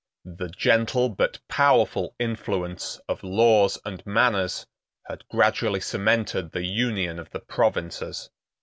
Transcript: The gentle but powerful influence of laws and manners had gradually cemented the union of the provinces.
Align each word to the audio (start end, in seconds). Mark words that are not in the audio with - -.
The 0.25 0.49
gentle 0.49 1.09
but 1.09 1.37
powerful 1.47 2.15
influence 2.17 2.99
of 3.07 3.21
laws 3.23 3.77
and 3.85 4.03
manners 4.03 4.65
had 5.05 5.23
gradually 5.29 5.79
cemented 5.79 6.51
the 6.53 6.65
union 6.65 7.19
of 7.19 7.29
the 7.29 7.39
provinces. 7.39 8.31